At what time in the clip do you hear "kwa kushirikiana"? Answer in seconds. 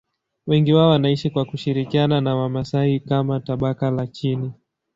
1.29-2.21